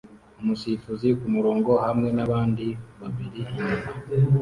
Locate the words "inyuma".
3.51-3.79